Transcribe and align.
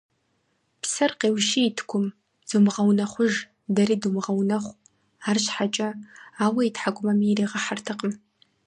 Псэр 0.81 1.11
къеущиет 1.19 1.77
Гум: 1.89 2.05
«Зумыгъэунэхъуж! 2.49 3.33
Дэри 3.75 3.95
думыгъэунэхъу!», 4.01 4.79
арщхьэкӀэ 5.29 5.89
ауэ 6.45 6.61
и 6.67 6.71
тхьэкӀуми 6.75 7.27
иригъэхьэртэкъым. 7.31 8.13